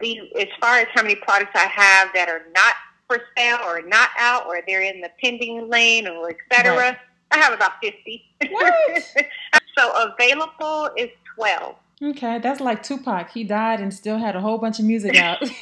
[0.00, 2.74] the as far as how many products I have that are not
[3.08, 6.98] for sale or not out or they're in the pending lane or et cetera, right.
[7.30, 8.22] I have about 50.
[8.50, 8.74] What?
[9.78, 11.76] so available is 12.
[12.02, 13.30] Okay, that's like Tupac.
[13.30, 15.38] He died and still had a whole bunch of music out.
[15.40, 15.56] I'll take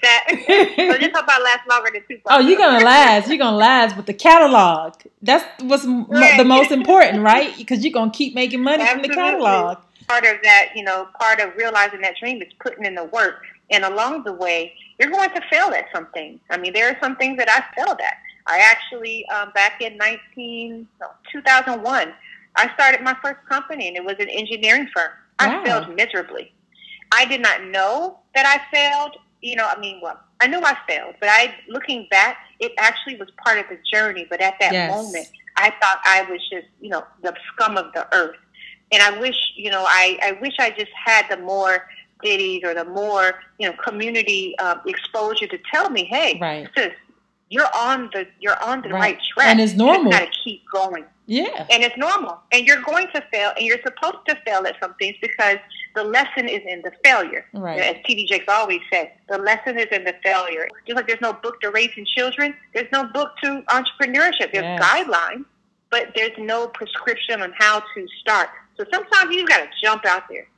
[0.00, 0.26] that.
[0.76, 2.26] so just hope I last longer than Tupac.
[2.30, 3.28] Oh, you're gonna last.
[3.28, 4.94] You're gonna last with the catalog.
[5.22, 6.36] That's what's right.
[6.36, 7.52] the most important, right?
[7.58, 9.08] Because you're gonna keep making money Absolutely.
[9.08, 9.78] from the catalog.
[10.10, 13.44] Part of that, you know, part of realizing that dream is putting in the work,
[13.70, 16.40] and along the way, you're going to fail at some things.
[16.50, 18.14] I mean, there are some things that I failed at.
[18.46, 22.12] I actually, um, back in 19, no, 2001,
[22.56, 25.10] I started my first company and it was an engineering firm.
[25.40, 25.62] Wow.
[25.62, 26.52] I failed miserably.
[27.12, 29.16] I did not know that I failed.
[29.40, 33.16] You know, I mean, well, I knew I failed, but I, looking back, it actually
[33.16, 34.26] was part of the journey.
[34.28, 34.90] But at that yes.
[34.90, 38.36] moment, I thought I was just, you know, the scum of the earth.
[38.92, 41.86] And I wish, you know, I, I wish I just had the more
[42.22, 46.68] cities or the more, you know, community uh, exposure to tell me, hey, right.
[46.76, 46.92] sis,
[47.48, 49.46] you're on the you're on the right, right track.
[49.48, 50.04] And it's normal.
[50.04, 51.04] You got to keep going.
[51.26, 51.66] Yeah.
[51.70, 52.40] And it's normal.
[52.52, 55.58] And you're going to fail, and you're supposed to fail at some things because
[55.94, 57.46] the lesson is in the failure.
[57.52, 57.80] Right.
[57.80, 58.26] As T.D.
[58.26, 60.68] Jakes always said, the lesson is in the failure.
[60.86, 64.52] Just like there's no book to raising children, there's no book to entrepreneurship.
[64.52, 64.82] There's yes.
[64.82, 65.44] guidelines,
[65.90, 68.48] but there's no prescription on how to start.
[68.80, 70.48] So sometimes you've got to jump out there.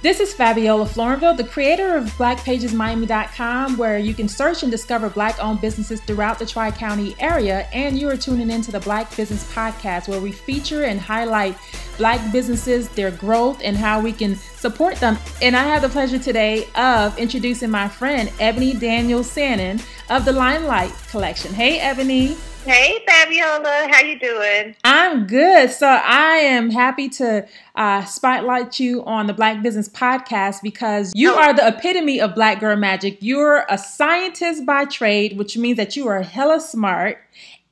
[0.00, 5.38] This is Fabiola Florenville, the creator of BlackPagesMiami.com, where you can search and discover Black
[5.38, 7.68] owned businesses throughout the Tri County area.
[7.74, 11.58] And you are tuning into the Black Business Podcast, where we feature and highlight
[11.98, 15.18] Black businesses, their growth, and how we can support them.
[15.42, 20.32] And I have the pleasure today of introducing my friend, Ebony Daniel Sannon of the
[20.32, 21.52] Limelight Collection.
[21.52, 22.38] Hey, Ebony.
[22.70, 24.76] Hey, Fabiola, how you doing?
[24.84, 25.72] I'm good.
[25.72, 31.32] So I am happy to uh, spotlight you on the Black Business Podcast because you
[31.32, 31.36] oh.
[31.36, 33.18] are the epitome of Black girl magic.
[33.18, 37.18] You're a scientist by trade, which means that you are hella smart,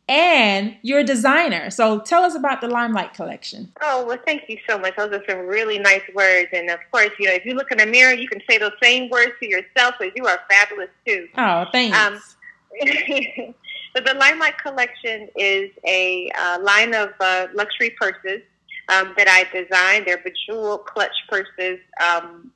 [0.09, 1.71] and you're a designer.
[1.71, 3.71] So tell us about the Limelight Collection.
[3.81, 4.97] Oh, well, thank you so much.
[4.97, 6.49] Those are some really nice words.
[6.53, 8.72] And of course, you know, if you look in the mirror, you can say those
[8.83, 11.28] same words to yourself, but you are fabulous too.
[11.37, 11.97] Oh, thanks.
[11.97, 12.21] Um,
[13.94, 18.43] So the Limelight Collection is a uh, line of uh, luxury purses
[18.88, 20.06] um, that I designed.
[20.06, 22.53] They're bejeweled clutch purses, um,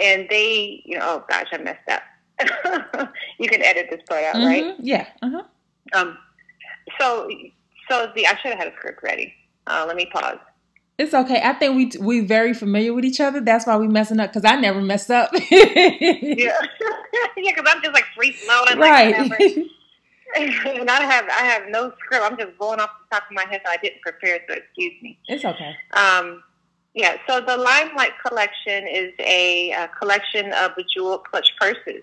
[0.00, 2.02] and they, you know, oh gosh, I messed up.
[3.38, 4.46] you can edit this part out, mm-hmm.
[4.46, 4.74] right?
[4.80, 5.06] Yeah.
[5.22, 5.42] Uh-huh.
[5.92, 6.18] Um.
[6.98, 7.28] So,
[7.88, 9.34] so the I should have had a script ready.
[9.66, 10.38] Uh, let me pause.
[10.98, 11.40] It's okay.
[11.42, 13.40] I think we we very familiar with each other.
[13.40, 15.30] That's why we messing up because I never mess up.
[15.50, 16.52] yeah, yeah,
[17.36, 19.30] because I'm just like free flowing, right?
[19.30, 19.56] Like,
[20.36, 22.24] and I have I have no script.
[22.24, 24.40] I'm just going off the top of my head, so I didn't prepare.
[24.48, 25.18] So excuse me.
[25.28, 25.74] It's okay.
[25.92, 26.42] Um,
[26.94, 27.16] yeah.
[27.28, 32.02] So the Limelight collection is a, a collection of bejeweled clutch purses,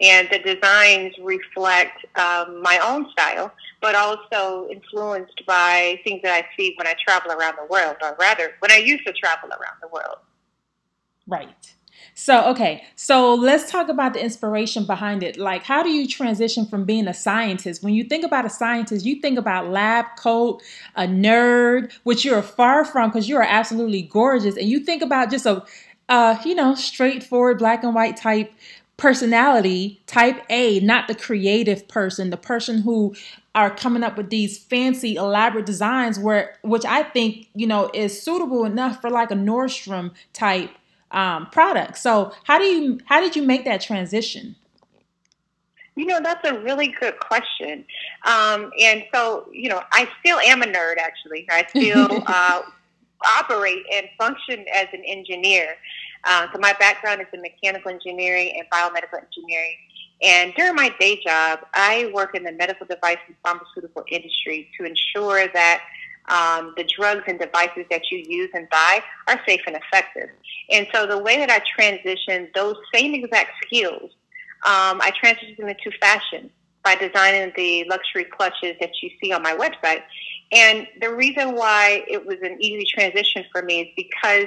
[0.00, 6.46] and the designs reflect um, my own style, but also influenced by things that I
[6.56, 9.76] see when I travel around the world, or rather, when I used to travel around
[9.82, 10.18] the world.
[11.26, 11.75] Right.
[12.14, 15.36] So, okay, so let's talk about the inspiration behind it.
[15.36, 17.82] Like, how do you transition from being a scientist?
[17.82, 20.62] When you think about a scientist, you think about lab coat,
[20.94, 24.56] a nerd, which you're far from because you are absolutely gorgeous.
[24.56, 25.62] And you think about just a,
[26.08, 28.50] uh, you know, straightforward black and white type
[28.96, 33.14] personality, type A, not the creative person, the person who
[33.54, 38.20] are coming up with these fancy elaborate designs where which I think, you know, is
[38.22, 40.70] suitable enough for like a Nordstrom type
[41.16, 41.96] um, product.
[41.98, 44.54] So how do you how did you make that transition?
[45.96, 47.86] You know, that's a really good question.
[48.26, 50.98] Um, and so, you know, I still am a nerd.
[50.98, 52.62] Actually, I still uh,
[53.38, 55.76] operate and function as an engineer.
[56.24, 59.76] Uh, so my background is in mechanical engineering and biomedical engineering.
[60.20, 64.84] And during my day job, I work in the medical device and pharmaceutical industry to
[64.84, 65.82] ensure that
[66.28, 70.28] um, the drugs and devices that you use and buy are safe and effective.
[70.70, 74.10] And so the way that I transitioned those same exact skills,
[74.64, 76.50] um, I transitioned them into fashion
[76.82, 80.02] by designing the luxury clutches that you see on my website.
[80.52, 84.46] And the reason why it was an easy transition for me is because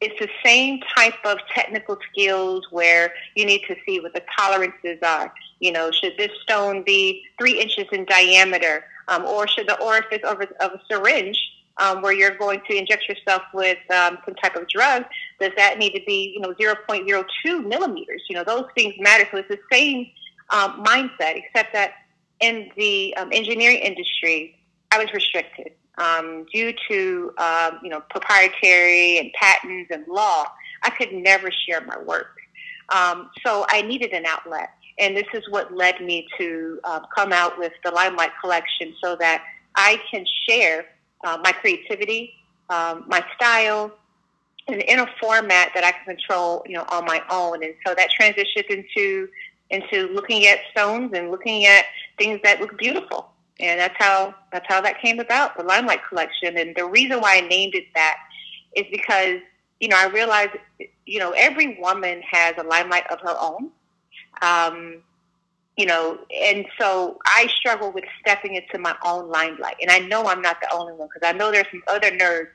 [0.00, 4.98] it's the same type of technical skills where you need to see what the tolerances
[5.02, 5.32] are.
[5.60, 8.84] You know, should this stone be three inches in diameter?
[9.08, 11.38] Um, or should the orifice of a, of a syringe
[11.78, 15.04] um, where you're going to inject yourself with um, some type of drug,
[15.40, 18.22] does that need to be, you know, 0.02 millimeters?
[18.28, 19.26] You know, those things matter.
[19.30, 20.06] So it's the same
[20.50, 21.92] um, mindset, except that
[22.40, 24.58] in the um, engineering industry,
[24.90, 25.72] I was restricted.
[25.98, 30.46] Um, due to um, you know proprietary and patents and law,
[30.82, 32.36] I could never share my work.
[32.94, 37.32] Um, so I needed an outlet, and this is what led me to uh, come
[37.32, 39.44] out with the Limelight Collection, so that
[39.74, 40.86] I can share
[41.24, 42.34] uh, my creativity,
[42.70, 43.92] um, my style,
[44.68, 47.62] in, in a format that I can control, you know, on my own.
[47.62, 49.28] And so that transitioned into
[49.70, 51.86] into looking at stones and looking at
[52.18, 53.30] things that look beautiful.
[53.58, 56.58] And that's how that's how that came about, the Limelight Collection.
[56.58, 58.18] And the reason why I named it that
[58.74, 59.38] is because,
[59.80, 60.52] you know, I realized,
[61.06, 63.70] you know, every woman has a limelight of her own.
[64.42, 65.02] Um,
[65.76, 69.76] you know, and so I struggle with stepping into my own limelight.
[69.80, 72.48] And I know I'm not the only one because I know there's some other nerds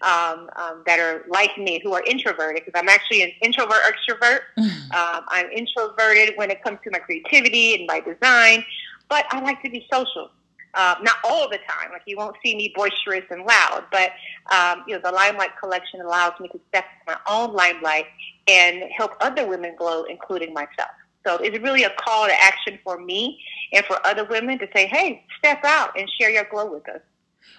[0.00, 4.40] um, um, that are like me who are introverted because I'm actually an introvert extrovert.
[4.56, 8.64] um, I'm introverted when it comes to my creativity and my design,
[9.08, 10.30] but I like to be social.
[10.74, 14.12] Uh, not all the time, like you won't see me boisterous and loud, but
[14.54, 18.06] um, you know the Limelight Collection allows me to step into my own limelight
[18.48, 20.90] and help other women glow, including myself.
[21.26, 23.40] So it's really a call to action for me
[23.72, 27.00] and for other women to say, hey, step out and share your glow with us.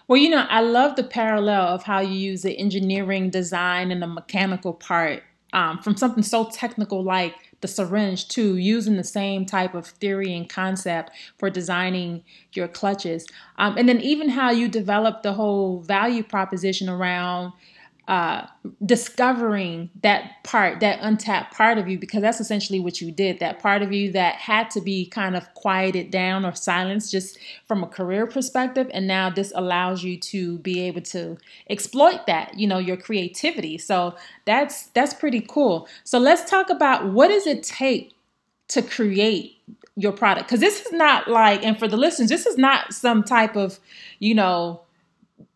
[0.07, 4.01] Well, you know, I love the parallel of how you use the engineering design and
[4.01, 5.23] the mechanical part
[5.53, 10.35] um, from something so technical like the syringe too, using the same type of theory
[10.35, 13.25] and concept for designing your clutches.
[13.57, 17.53] Um, and then even how you develop the whole value proposition around
[18.07, 18.45] uh,
[18.85, 23.39] discovering that part, that untapped part of you, because that's essentially what you did.
[23.39, 27.37] That part of you that had to be kind of quieted down or silenced just
[27.65, 28.91] from a career perspective.
[28.93, 31.37] And now this allows you to be able to
[31.69, 33.77] exploit that, you know, your creativity.
[33.77, 34.15] So
[34.45, 35.87] that's that's pretty cool.
[36.03, 38.13] So let's talk about what does it take
[38.69, 39.57] to create
[39.95, 40.47] your product?
[40.47, 43.79] Because this is not like, and for the listeners, this is not some type of,
[44.19, 44.81] you know,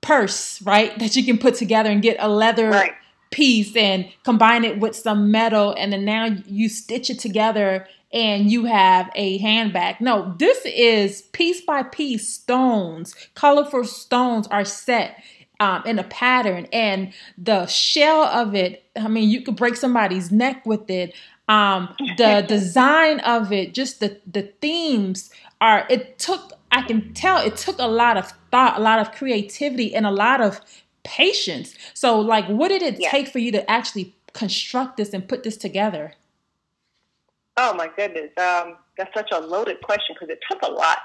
[0.08, 0.98] purse, right?
[1.00, 2.94] That you can put together and get a leather right.
[3.30, 8.50] piece and combine it with some metal, and then now you stitch it together and
[8.50, 10.00] you have a handbag.
[10.00, 13.14] No, this is piece by piece stones.
[13.36, 15.22] Colorful stones are set
[15.60, 18.86] um, in a pattern, and the shell of it.
[18.96, 21.14] I mean, you could break somebody's neck with it.
[21.50, 25.86] Um, the design of it, just the the themes are.
[25.90, 29.96] It took I can tell it took a lot of thought, a lot of creativity,
[29.96, 30.62] and a lot of
[31.04, 31.74] patience.
[31.96, 33.10] So, like, what did it yeah.
[33.10, 36.14] take for you to actually construct this and put this together?
[37.58, 41.00] Oh my goodness, um, that's such a loaded question because it took a lot.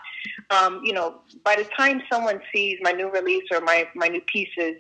[0.50, 4.20] Um, you know, by the time someone sees my new release or my my new
[4.20, 4.74] pieces,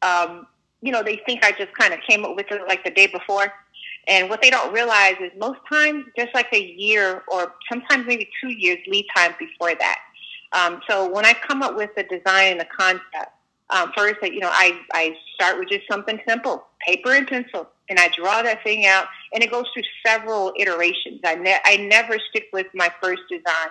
[0.00, 0.46] um,
[0.80, 3.08] you know, they think I just kind of came up with it like the day
[3.08, 3.52] before.
[4.08, 8.30] And what they don't realize is most times, just like a year or sometimes maybe
[8.40, 9.98] two years lead time before that.
[10.52, 13.32] Um, so when I come up with the design and the concept,
[13.70, 17.98] um, first, you know, I, I start with just something simple, paper and pencil, and
[17.98, 21.20] I draw that thing out, and it goes through several iterations.
[21.24, 23.68] I, ne- I never stick with my first design.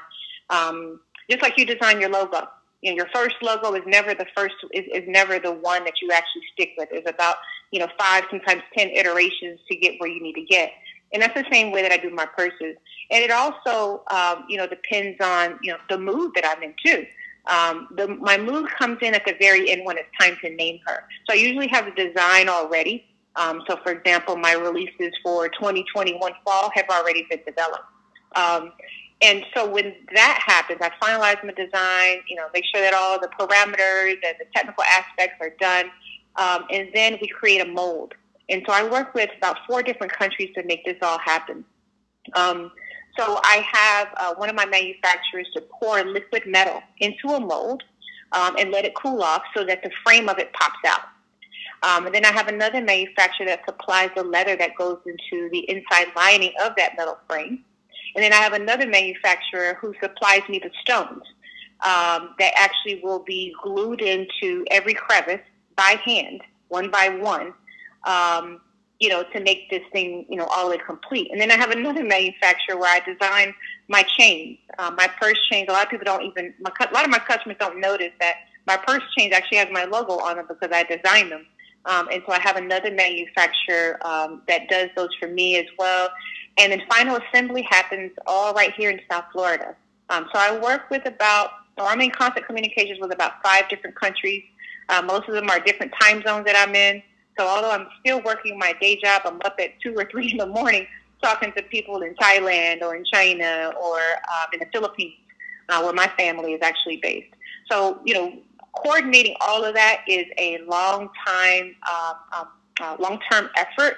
[0.50, 2.48] Um, just like you design your logo,
[2.81, 5.96] you know, your first logo is never the first, is, is never the one that
[6.02, 6.90] you actually stick with.
[6.92, 7.36] It's about,
[7.72, 10.72] you know, five, sometimes 10 iterations to get where you need to get.
[11.14, 12.76] And that's the same way that I do my purses.
[13.12, 16.74] And it also, um, you know, depends on, you know, the mood that I'm in
[16.84, 17.06] too.
[17.48, 20.80] Um, the, my mood comes in at the very end when it's time to name
[20.86, 21.04] her.
[21.28, 23.06] So I usually have a design already.
[23.36, 27.86] Um, so, for example, my releases for 2021 fall have already been developed.
[28.36, 28.74] Um,
[29.22, 33.19] and so when that happens, I finalize my design, you know, make sure that all
[33.19, 35.92] the parameters and the technical aspects are done.
[36.36, 38.14] Um, and then we create a mold.
[38.50, 41.64] And so I work with about four different countries to make this all happen.
[42.36, 42.72] Um,
[43.18, 47.84] so I have uh, one of my manufacturers to pour liquid metal into a mold
[48.32, 51.02] um, and let it cool off so that the frame of it pops out.
[51.82, 55.70] Um, and then I have another manufacturer that supplies the leather that goes into the
[55.70, 57.64] inside lining of that metal frame.
[58.16, 61.24] And then I have another manufacturer who supplies me the stones
[61.86, 65.42] um, that actually will be glued into every crevice
[65.76, 67.54] by hand, one by one,
[68.06, 68.62] um,
[69.00, 71.30] you know, to make this thing, you know, all in complete.
[71.32, 73.54] And then I have another manufacturer where I design
[73.88, 75.68] my chains, um, my purse chains.
[75.70, 78.36] A lot of people don't even, my, a lot of my customers don't notice that
[78.68, 81.46] my purse chains actually has my logo on them because I designed them.
[81.86, 86.10] Um, and so I have another manufacturer um, that does those for me as well.
[86.58, 89.76] And then final assembly happens all right here in South Florida.
[90.10, 93.96] Um, so I work with about, or I'm in constant communications with about five different
[93.96, 94.44] countries.
[94.90, 97.02] Uh, most of them are different time zones that I'm in.
[97.40, 100.38] So although I'm still working my day job, I'm up at two or three in
[100.38, 100.86] the morning
[101.24, 105.14] talking to people in Thailand or in China or um, in the Philippines,
[105.69, 107.34] uh, where my family is actually based.
[107.72, 108.34] So you know,
[108.74, 112.48] coordinating all of that is a long time, um, um,
[112.81, 113.98] uh, long term effort.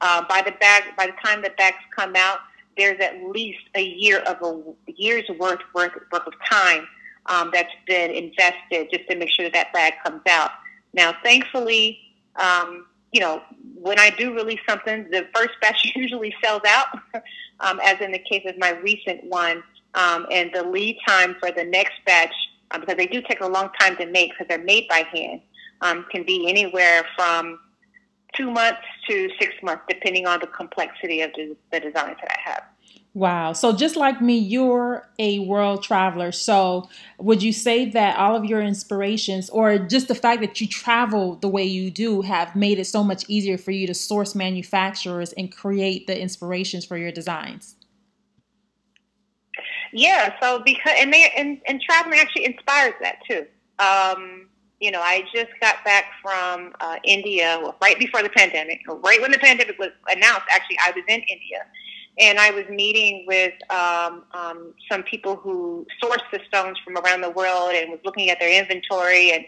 [0.00, 2.38] Uh, by the bag, by the time the bags come out,
[2.78, 6.86] there's at least a year of a year's worth worth, worth of time
[7.26, 10.52] um, that's been invested just to make sure that that bag comes out.
[10.94, 11.98] Now, thankfully,
[12.38, 13.42] um, you know,
[13.74, 16.86] when I do release something, the first batch usually sells out,
[17.60, 19.62] um, as in the case of my recent one.
[19.94, 22.34] Um, and the lead time for the next batch,
[22.70, 25.40] um, because they do take a long time to make because they're made by hand,
[25.80, 27.58] um, can be anywhere from
[28.34, 32.50] two months to six months, depending on the complexity of the, the designs that I
[32.50, 32.62] have.
[33.18, 33.52] Wow.
[33.52, 36.30] So just like me, you're a world traveler.
[36.30, 40.68] So would you say that all of your inspirations or just the fact that you
[40.68, 44.36] travel the way you do have made it so much easier for you to source
[44.36, 47.74] manufacturers and create the inspirations for your designs?
[49.92, 53.46] Yeah, so because and they and, and traveling actually inspires that too.
[53.80, 54.48] Um,
[54.78, 59.20] you know, I just got back from uh, India well, right before the pandemic, right
[59.20, 60.46] when the pandemic was announced.
[60.52, 61.66] Actually, I was in India,
[62.18, 67.20] and I was meeting with um, um, some people who source the stones from around
[67.20, 69.44] the world and was looking at their inventory and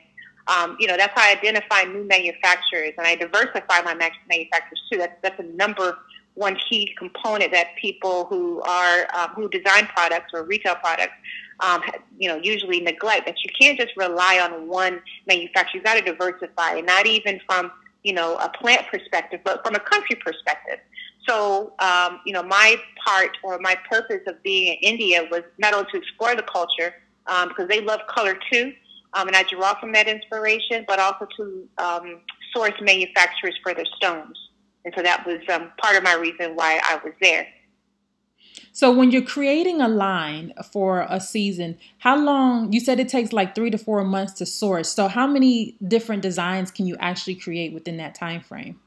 [0.47, 4.99] um, you know that's how I identify new manufacturers and I diversify my manufacturers too.
[4.99, 5.99] That's that's a number
[6.35, 11.13] one key component that people who are um, who design products or retail products
[11.61, 11.83] um,
[12.19, 15.77] you know usually neglect that you can't just rely on one manufacturer.
[15.77, 17.71] You've got to diversify, and not even from
[18.03, 20.79] you know a plant perspective, but from a country perspective.
[21.29, 25.75] So, um, you know, my part or my purpose of being in India was not
[25.75, 26.95] only to explore the culture,
[27.27, 28.73] um, because they love color too,
[29.15, 32.21] um, and I draw from that inspiration, but also to um,
[32.55, 34.37] source manufacturers for their stones.
[34.85, 37.47] And so that was um, part of my reason why I was there.
[38.73, 42.73] So when you're creating a line for a season, how long?
[42.73, 44.89] You said it takes like three to four months to source.
[44.91, 48.81] So how many different designs can you actually create within that time frame?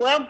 [0.00, 0.28] Well,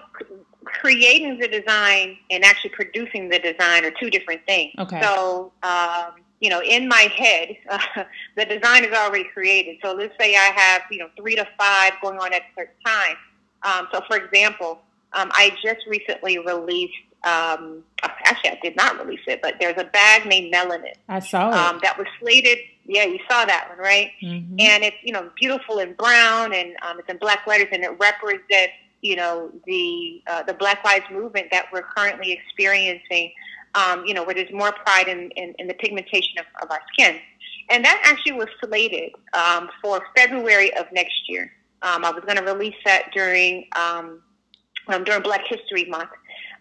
[0.65, 4.75] creating the design and actually producing the design are two different things.
[4.79, 5.01] Okay.
[5.01, 8.05] So, um, you know, in my head, uh,
[8.37, 9.79] the design is already created.
[9.83, 12.75] So let's say I have, you know, three to five going on at a certain
[12.85, 13.17] time.
[13.63, 14.81] Um, so, for example,
[15.13, 16.95] um, I just recently released.
[17.23, 20.95] Um, actually, I did not release it, but there's a bag named Melanin.
[21.09, 21.55] I saw it.
[21.55, 22.59] Um, that was slated.
[22.87, 24.13] Yeah, you saw that one, right?
[24.23, 24.57] Mm-hmm.
[24.59, 27.91] And it's you know beautiful in brown, and um, it's in black letters, and it
[28.01, 28.73] represents
[29.03, 33.33] you know, the uh, the Black Lives Movement that we're currently experiencing,
[33.75, 36.81] um, you know, where there's more pride in, in, in the pigmentation of, of, our
[36.93, 37.19] skin.
[37.71, 41.53] And that actually was slated um, for February of next year.
[41.83, 44.21] Um, I was going to release that during um,
[44.89, 46.11] um, during Black History Month.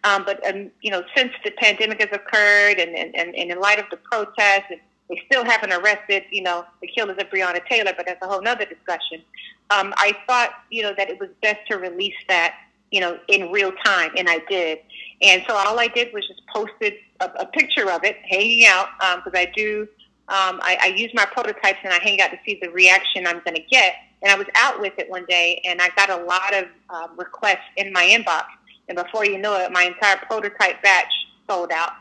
[0.03, 0.41] Um, but,
[0.81, 4.65] you know, since the pandemic has occurred and, and, and in light of the protests,
[4.69, 8.27] and they still haven't arrested, you know, the killers of Breonna Taylor, but that's a
[8.27, 9.23] whole other discussion
[9.69, 12.55] um, I thought, you know, that it was best to release that,
[12.91, 14.79] you know, in real time, and I did.
[15.21, 18.87] And so all I did was just posted a, a picture of it hanging out
[19.17, 19.87] because um, I do.
[20.27, 23.41] Um, I, I use my prototypes and I hang out to see the reaction I'm
[23.43, 23.95] going to get.
[24.21, 27.07] And I was out with it one day, and I got a lot of uh,
[27.15, 28.43] requests in my inbox.
[28.87, 31.11] And before you know it, my entire prototype batch
[31.49, 31.93] sold out.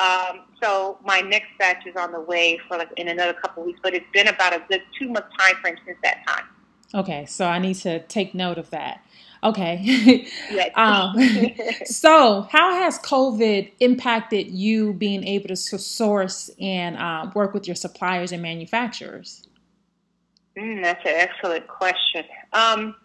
[0.00, 3.66] Um, so my next batch is on the way for like in another couple of
[3.66, 6.44] weeks, but it's been about a good two month time frame since that time.
[6.94, 9.04] Okay, so I need to take note of that.
[9.42, 10.26] Okay.
[10.74, 11.16] um,
[11.84, 17.76] so, how has COVID impacted you being able to source and uh, work with your
[17.76, 19.46] suppliers and manufacturers?
[20.58, 22.24] Mm, that's an excellent question.
[22.52, 22.96] Um,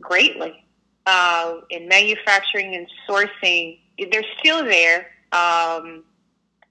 [0.00, 0.64] greatly.
[1.06, 3.78] Uh, in manufacturing and sourcing,
[4.10, 5.06] they're still there.
[5.32, 6.04] Um,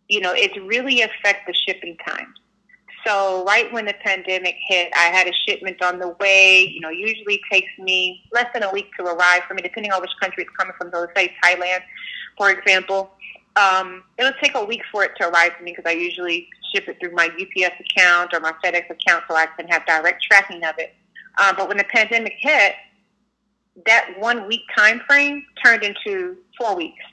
[0.07, 2.35] you know, it's really affect the shipping times.
[3.05, 6.67] So right when the pandemic hit, I had a shipment on the way.
[6.73, 10.01] You know, usually takes me less than a week to arrive for me, depending on
[10.01, 10.91] which country it's coming from.
[10.91, 11.81] So say Thailand,
[12.37, 13.11] for example.
[13.55, 16.87] Um, it'll take a week for it to arrive to me because I usually ship
[16.87, 20.63] it through my UPS account or my FedEx account so I can have direct tracking
[20.63, 20.93] of it.
[21.41, 22.75] Um, but when the pandemic hit,
[23.85, 27.03] that one week time frame turned into four weeks.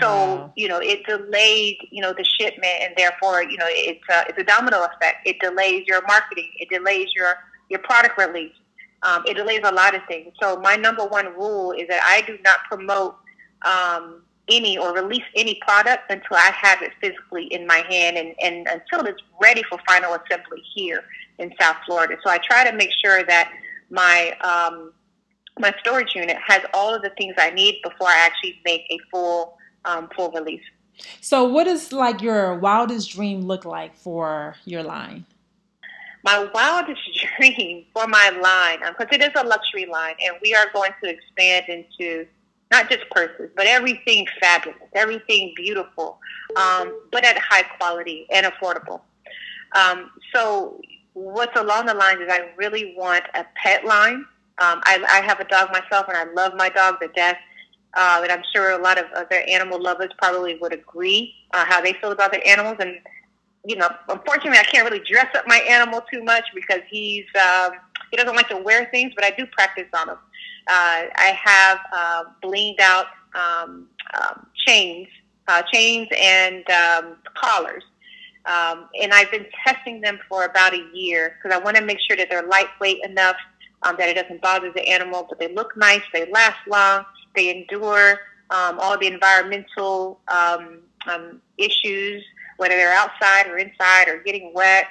[0.00, 0.52] So wow.
[0.54, 4.38] you know it delayed you know the shipment, and therefore you know it's a, it's
[4.38, 5.26] a domino effect.
[5.26, 6.50] It delays your marketing.
[6.58, 7.34] It delays your
[7.70, 8.52] your product release.
[9.02, 10.32] Um, it delays a lot of things.
[10.40, 13.16] So my number one rule is that I do not promote
[13.64, 18.34] um, any or release any product until I have it physically in my hand and,
[18.42, 21.04] and until it's ready for final assembly here
[21.38, 22.16] in South Florida.
[22.24, 23.52] So I try to make sure that
[23.90, 24.92] my um,
[25.58, 28.98] my storage unit has all of the things I need before I actually make a
[29.10, 30.62] full um, full release.
[31.20, 35.24] So, what does like your wildest dream look like for your line?
[36.24, 37.00] My wildest
[37.38, 40.92] dream for my line, because um, it is a luxury line, and we are going
[41.02, 42.26] to expand into
[42.70, 46.18] not just purses, but everything fabulous, everything beautiful,
[46.56, 49.00] um, but at high quality and affordable.
[49.74, 50.80] Um, so,
[51.14, 54.24] what's along the lines is I really want a pet line.
[54.60, 57.38] Um, I, I have a dog myself, and I love my dog to death.
[57.94, 61.80] Uh, and I'm sure a lot of other animal lovers probably would agree uh, how
[61.80, 62.76] they feel about their animals.
[62.80, 62.98] And
[63.64, 67.72] you know, unfortunately, I can't really dress up my animal too much because he's um,
[68.10, 70.18] he doesn't like to wear things, but I do practice on him.
[70.68, 73.88] Uh, I have uh, blinged out um,
[74.20, 75.08] um, chains,
[75.48, 77.84] uh, chains and um, collars.
[78.46, 81.98] Um, and I've been testing them for about a year because I want to make
[82.06, 83.36] sure that they're lightweight enough
[83.82, 87.04] um, that it doesn't bother the animal, but they look nice, they last long,
[87.38, 92.24] they endure um, all the environmental um, um, issues,
[92.56, 94.88] whether they're outside or inside or getting wet.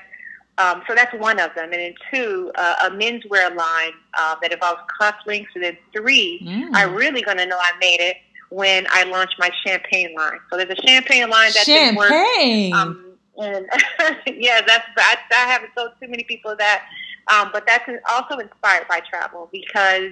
[0.57, 1.65] Um, so that's one of them.
[1.65, 5.47] And then two, uh, a menswear line uh, that involves cufflinks.
[5.53, 6.69] And then three, mm.
[6.73, 8.17] I'm really going to know I made it
[8.49, 10.39] when I launch my champagne line.
[10.49, 12.73] So there's a champagne line that's champagne.
[12.73, 13.03] Um,
[13.37, 13.67] and
[14.27, 16.85] yeah, that's I, I haven't told too many people that,
[17.31, 20.11] um, but that's also inspired by travel because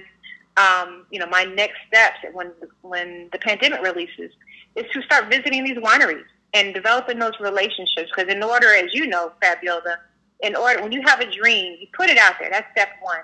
[0.56, 4.30] um, you know my next steps when when the pandemic releases
[4.74, 8.10] is to start visiting these wineries and developing those relationships.
[8.14, 9.98] Because in order, as you know, Fabiola,
[10.40, 12.50] in order when you have a dream, you put it out there.
[12.50, 13.20] That's step one.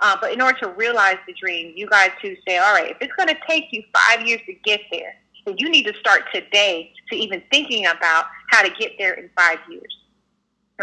[0.00, 2.98] Uh, but in order to realize the dream, you guys to say, all right, if
[3.00, 6.22] it's going to take you five years to get there, then you need to start
[6.32, 9.96] today to even thinking about how to get there in five years.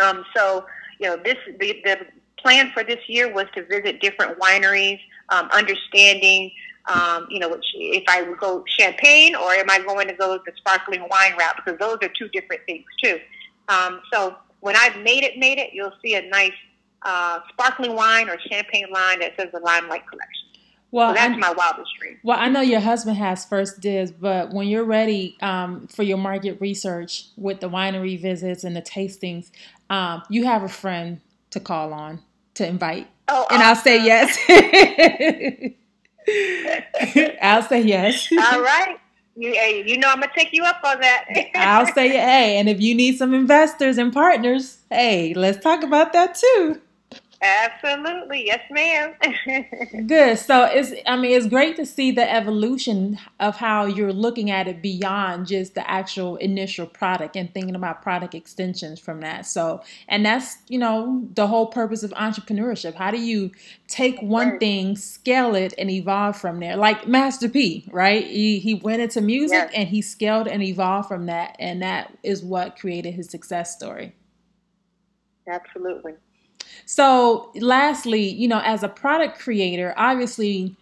[0.02, 0.66] Um, so,
[1.00, 2.06] you know, this the, the
[2.46, 5.00] plan for this year was to visit different wineries,
[5.30, 6.52] um, understanding,
[6.94, 10.38] um, you know, which, if I would go champagne or am I going to go
[10.46, 13.20] the sparkling wine route because those are two different things too.
[13.68, 16.54] Um, so when I've made it, made it, you'll see a nice
[17.02, 20.42] uh, sparkling wine or champagne line that says the Limelight Collection.
[20.92, 22.20] Well, so that's I, my wildest dream.
[22.24, 26.20] Well, I know your husband has first dibs, but when you're ready um, for your
[26.20, 29.50] market research with the winery visits and the tastings,
[29.90, 32.22] um, you have a friend to call on
[32.56, 33.08] to invite.
[33.28, 33.68] Oh, and awesome.
[33.68, 34.38] I'll say yes.
[37.42, 38.28] I'll say yes.
[38.32, 38.98] All right.
[39.38, 41.26] You, you know I'm gonna take you up on that.
[41.56, 46.14] I'll say hey, and if you need some investors and partners, hey, let's talk about
[46.14, 46.82] that too.
[47.46, 48.48] Absolutely.
[48.48, 49.14] Yes, ma'am.
[50.08, 50.40] Good.
[50.40, 54.68] So it's I mean it's great to see the evolution of how you're looking at
[54.68, 59.46] it beyond just the actual initial product and thinking about product extensions from that.
[59.46, 62.96] So and that's, you know, the whole purpose of entrepreneurship.
[62.96, 63.52] How do you
[63.88, 66.76] take one thing, scale it and evolve from there?
[66.76, 68.26] Like Master P, right?
[68.26, 69.72] He he went into music yes.
[69.76, 74.16] and he scaled and evolved from that and that is what created his success story.
[75.48, 76.14] Absolutely.
[76.86, 80.76] So, lastly, you know, as a product creator, obviously,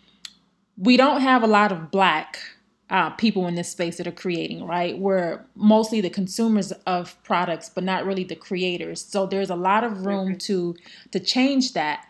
[0.78, 2.40] we don't have a lot of black
[2.90, 4.98] uh, people in this space that are creating, right?
[4.98, 9.04] We're mostly the consumers of products, but not really the creators.
[9.04, 10.38] So there's a lot of room mm-hmm.
[10.38, 10.76] to
[11.12, 12.06] to change that.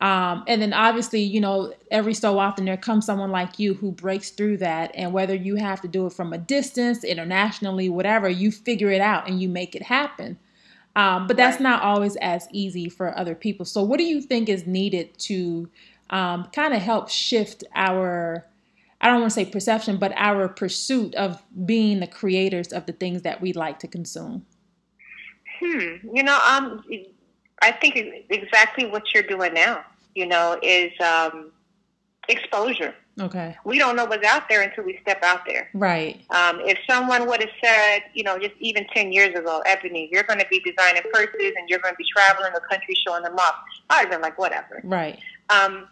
[0.00, 3.90] Um, and then obviously, you know, every so often there comes someone like you who
[3.90, 4.92] breaks through that.
[4.94, 9.00] And whether you have to do it from a distance, internationally, whatever, you figure it
[9.00, 10.38] out and you make it happen.
[10.98, 13.64] Um, but that's not always as easy for other people.
[13.64, 15.68] So, what do you think is needed to
[16.10, 18.44] um, kind of help shift our,
[19.00, 22.92] I don't want to say perception, but our pursuit of being the creators of the
[22.92, 24.44] things that we like to consume?
[25.60, 26.08] Hmm.
[26.12, 26.82] You know, um,
[27.62, 27.96] I think
[28.28, 29.84] exactly what you're doing now,
[30.16, 31.52] you know, is um,
[32.28, 32.92] exposure.
[33.20, 33.56] Okay.
[33.64, 35.68] We don't know what's out there until we step out there.
[35.74, 36.20] Right.
[36.30, 40.22] Um, if someone would have said, you know, just even 10 years ago, Ebony, you're
[40.22, 43.36] going to be designing purses and you're going to be traveling the country showing them
[43.36, 43.54] off,
[43.90, 44.80] I'd have been like, whatever.
[44.84, 45.18] Right.
[45.50, 45.88] Um,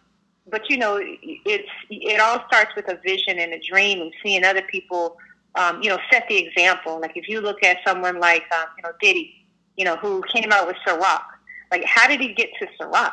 [0.49, 4.45] but, you know, it's, it all starts with a vision and a dream and seeing
[4.45, 5.17] other people,
[5.57, 7.01] um, you know, set the example.
[7.01, 10.53] Like if you look at someone like, um, you know, Diddy, you know, who came
[10.53, 11.23] out with Ciroc.
[11.71, 13.13] Like, how did he get to Ciroc?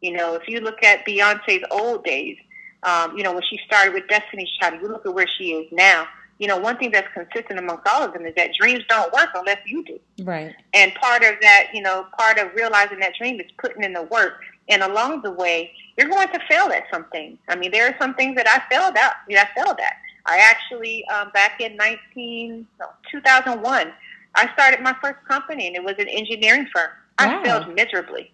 [0.00, 2.36] You know, if you look at Beyonce's old days,
[2.82, 5.68] um, you know, when she started with Destiny's Child, you look at where she is
[5.72, 6.06] now.
[6.38, 9.30] You know, one thing that's consistent amongst all of them is that dreams don't work
[9.34, 9.98] unless you do.
[10.22, 10.54] Right.
[10.72, 14.02] And part of that, you know, part of realizing that dream is putting in the
[14.04, 14.40] work.
[14.68, 17.38] And along the way, you're going to fail at something.
[17.48, 19.16] I mean, there are some things that I failed at.
[19.28, 19.96] I failed at.
[20.26, 23.92] I actually, um, back in 19, no, 2001,
[24.34, 26.90] I started my first company, and it was an engineering firm.
[27.18, 27.40] Wow.
[27.40, 28.30] I failed miserably.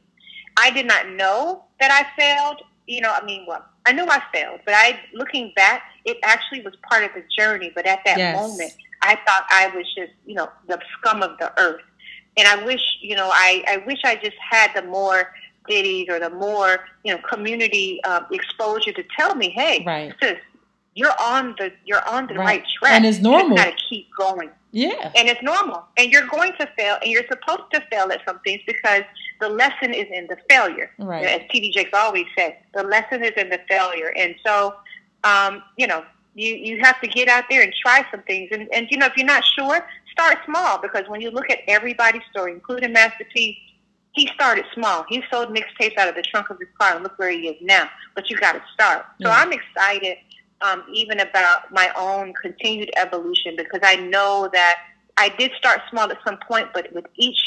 [0.57, 2.63] I did not know that I failed.
[2.87, 6.63] You know, I mean, well, I knew I failed, but I, looking back, it actually
[6.63, 7.73] was part of the journey.
[7.75, 8.37] But at that yes.
[8.37, 11.83] moment, I thought I was just, you know, the scum of the earth.
[12.37, 15.33] And I wish, you know, I, I wish I just had the more
[15.69, 20.15] ditties or the more, you know, community uh, exposure to tell me, hey, right.
[20.21, 20.37] sis,
[20.95, 22.93] you're on the you're on the right, right track.
[22.93, 23.51] And it's normal.
[23.51, 24.51] You got to keep going.
[24.75, 25.13] Yeah.
[25.15, 25.85] And it's normal.
[25.97, 29.03] And you're going to fail, and you're supposed to fail at some things because
[29.41, 30.91] the lesson is in the failure.
[30.99, 31.25] Right.
[31.25, 31.71] As T.D.
[31.71, 34.13] Jakes always said, the lesson is in the failure.
[34.17, 34.75] And so,
[35.23, 38.49] um, you know, you, you have to get out there and try some things.
[38.51, 41.61] And, and, you know, if you're not sure, start small because when you look at
[41.69, 43.57] everybody's story, including Master P,
[44.11, 45.05] he started small.
[45.09, 47.57] He sold mixtapes out of the trunk of his car and look where he is
[47.61, 47.89] now.
[48.17, 49.07] But you got to start.
[49.23, 49.37] So yeah.
[49.37, 50.19] I'm excited
[50.61, 54.77] um, even about my own continued evolution because I know that
[55.17, 57.39] I did start small at some point, but with each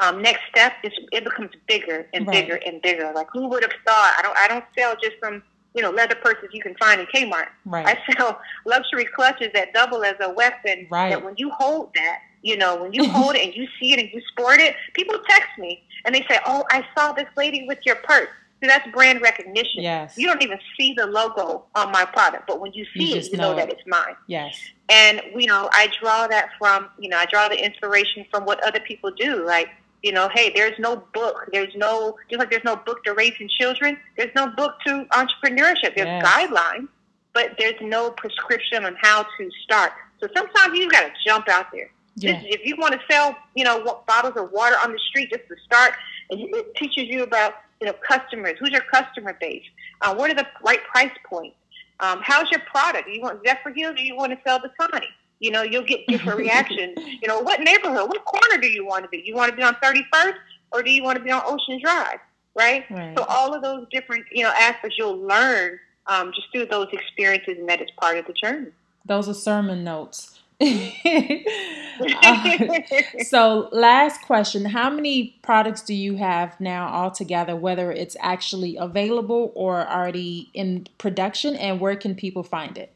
[0.00, 2.44] um, next step, it becomes bigger and right.
[2.44, 3.12] bigger and bigger.
[3.14, 4.14] Like who would have thought?
[4.18, 4.36] I don't.
[4.36, 5.42] I don't sell just some
[5.74, 7.48] you know leather purses you can find in Kmart.
[7.64, 7.86] Right.
[7.86, 10.86] I sell luxury clutches that double as a weapon.
[10.90, 11.10] Right.
[11.10, 14.00] That when you hold that, you know, when you hold it and you see it
[14.00, 17.66] and you sport it, people text me and they say, "Oh, I saw this lady
[17.66, 18.28] with your purse."
[18.62, 19.82] See, that's brand recognition.
[19.82, 20.16] Yes.
[20.16, 23.32] You don't even see the logo on my product, but when you see you it,
[23.32, 24.14] you know, know, that it's mine.
[24.28, 24.56] Yes.
[24.88, 28.62] And you know, I draw that from you know, I draw the inspiration from what
[28.62, 29.44] other people do.
[29.44, 29.68] Like
[30.04, 31.48] you know, hey, there's no book.
[31.52, 33.98] There's no just like there's no book to raising children.
[34.16, 35.96] There's no book to entrepreneurship.
[35.96, 36.24] There's yes.
[36.24, 36.86] guidelines,
[37.32, 39.90] but there's no prescription on how to start.
[40.20, 41.90] So sometimes you got to jump out there.
[42.14, 42.34] Yeah.
[42.34, 45.48] Just, if you want to sell, you know, bottles of water on the street just
[45.48, 45.94] to start,
[46.30, 48.54] and it teaches you about you know, customers?
[48.60, 49.64] Who's your customer base?
[50.02, 51.56] Uh, what are the right price points?
[51.98, 53.06] Um, how's your product?
[53.06, 55.06] Do you want Zephyrhills or do you want to sell the Dasani?
[55.40, 56.96] You know, you'll get different reactions.
[56.96, 59.20] You know, what neighborhood, what corner do you want to be?
[59.24, 60.34] You want to be on 31st
[60.70, 62.20] or do you want to be on Ocean Drive?
[62.54, 62.84] Right?
[62.88, 63.18] right.
[63.18, 67.56] So all of those different, you know, aspects you'll learn um, just through those experiences
[67.58, 68.68] and that is part of the journey.
[69.04, 70.38] Those are sermon notes.
[70.62, 72.58] Uh,
[73.24, 79.52] so, last question How many products do you have now altogether, whether it's actually available
[79.54, 82.94] or already in production, and where can people find it?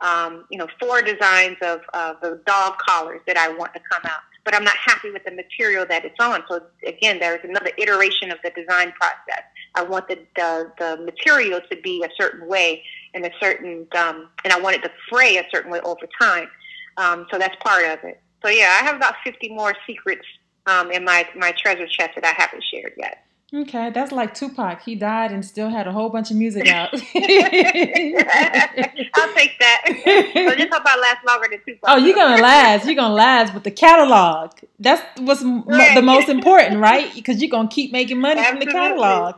[0.00, 4.02] um, you know four designs of uh, the dog collars that I want to come
[4.04, 4.20] out.
[4.44, 6.44] But I'm not happy with the material that it's on.
[6.48, 9.42] So again, there's another iteration of the design process.
[9.74, 14.28] I want the, the, the material to be a certain way in a certain, um,
[14.44, 16.48] and I want it to fray a certain way over time.
[16.96, 18.20] Um, so that's part of it.
[18.42, 20.26] So yeah, I have about 50 more secrets
[20.66, 23.26] um, in my, my treasure chest that I haven't shared yet.
[23.54, 24.82] Okay, that's like Tupac.
[24.82, 26.92] He died and still had a whole bunch of music out.
[26.92, 27.00] I'll
[29.34, 29.82] take that.
[30.34, 31.84] so just hope I last longer than Tupac.
[31.84, 32.86] Oh, you're gonna last.
[32.86, 34.50] You're gonna last with the catalog.
[34.80, 35.90] That's what's right.
[35.90, 37.14] m- the most important, right?
[37.14, 38.66] Because you're gonna keep making money Absolutely.
[38.66, 39.36] from the catalog.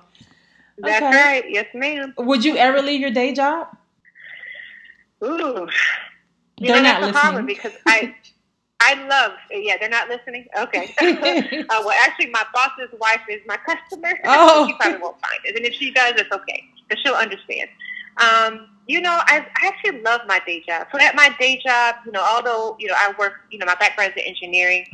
[0.81, 1.17] That's okay.
[1.17, 1.45] right.
[1.49, 2.15] Yes, ma'am.
[2.19, 3.69] Would you ever leave your day job?
[5.25, 5.69] Ooh.
[6.59, 7.47] You they're know, not listening.
[7.47, 8.15] because I,
[8.81, 9.33] I love.
[9.51, 10.47] Yeah, they're not listening.
[10.59, 10.95] Okay.
[11.01, 14.19] uh, well, actually, my boss's wife is my customer.
[14.25, 14.67] Oh.
[14.67, 17.69] she probably won't find it, and if she does, it's okay because she'll understand.
[18.19, 20.87] Um, you know, I, I actually love my day job.
[20.93, 23.75] So at my day job, you know, although you know I work, you know, my
[23.75, 24.87] background is in engineering,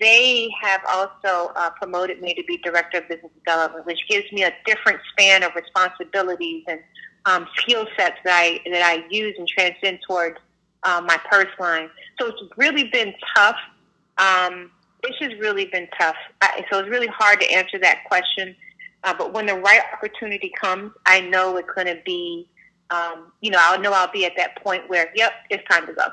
[0.00, 4.42] they have also uh, promoted me to be director of business development, which gives me
[4.42, 6.80] a different span of responsibilities and
[7.26, 10.38] um, skill sets that I that I use and transcend towards
[10.82, 11.90] uh, my purse line.
[12.18, 13.56] So it's really been tough.
[14.18, 14.70] Um,
[15.04, 16.16] it's just really been tough.
[16.40, 18.56] I, so it's really hard to answer that question.
[19.04, 22.48] Uh, but when the right opportunity comes, I know it's going to be.
[22.92, 25.92] Um, you know, I'll know I'll be at that point where, yep, it's time to
[25.92, 26.06] go.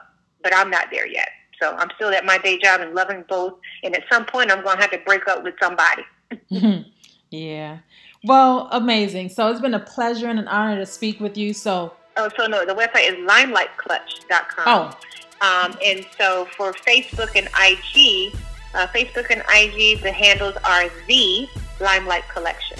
[0.43, 1.29] But I'm not there yet.
[1.61, 3.55] So I'm still at my day job and loving both.
[3.83, 6.03] And at some point, I'm going to have to break up with somebody.
[7.29, 7.79] yeah.
[8.23, 9.29] Well, amazing.
[9.29, 11.53] So it's been a pleasure and an honor to speak with you.
[11.53, 11.93] So.
[12.17, 14.65] Oh, so no, the website is limelightclutch.com.
[14.65, 14.97] Oh.
[15.41, 18.33] Um, and so for Facebook and IG,
[18.73, 21.47] uh, Facebook and IG, the handles are the
[21.79, 22.77] Limelight Collection.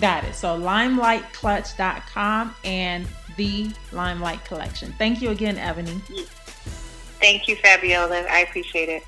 [0.00, 0.34] Got it.
[0.34, 4.92] So limelightclutch.com and the Limelight Collection.
[4.98, 6.00] Thank you again, Ebony.
[7.20, 8.26] Thank you, Fabiola.
[8.30, 9.04] I appreciate it.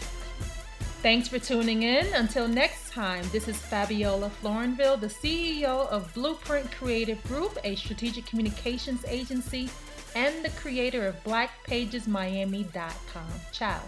[1.02, 2.06] Thanks for tuning in.
[2.14, 8.26] Until next time, this is Fabiola Florenville, the CEO of Blueprint Creative Group, a strategic
[8.26, 9.68] communications agency,
[10.14, 13.26] and the creator of BlackPagesMiami.com.
[13.52, 13.80] Ciao.